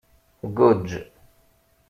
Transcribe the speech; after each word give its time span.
Tguǧǧ. 0.39 0.89